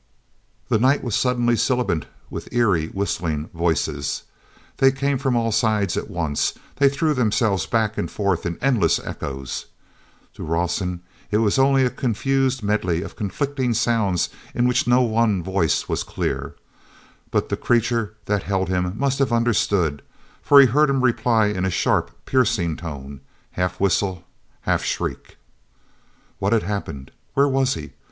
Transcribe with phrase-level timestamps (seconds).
[0.69, 4.23] The night was suddenly sibilant with eery, whistling voices.
[4.77, 8.97] They came from all sides at once; they threw themselves back and forth in endless
[8.97, 9.67] echoes.
[10.33, 15.43] To Rawson it was only a confused medley of conflicting sounds in which no one
[15.43, 16.55] voice was clear.
[17.29, 20.01] But the creature that held him must have understood,
[20.41, 23.21] for he heard him reply in a sharp, piercing tone,
[23.51, 24.23] half whistle,
[24.61, 25.37] half shriek.
[26.41, 27.11] hat had happened?
[27.35, 27.91] Where was he?